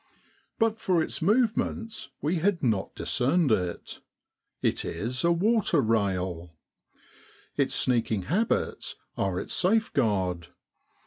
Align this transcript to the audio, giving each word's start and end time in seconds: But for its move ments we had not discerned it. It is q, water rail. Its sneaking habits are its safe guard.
But 0.57 0.79
for 0.79 1.03
its 1.03 1.21
move 1.21 1.55
ments 1.55 2.09
we 2.23 2.37
had 2.37 2.63
not 2.63 2.95
discerned 2.95 3.51
it. 3.51 3.99
It 4.63 4.83
is 4.83 5.21
q, 5.21 5.29
water 5.31 5.79
rail. 5.79 6.55
Its 7.55 7.75
sneaking 7.75 8.23
habits 8.23 8.95
are 9.15 9.39
its 9.39 9.53
safe 9.53 9.93
guard. 9.93 10.47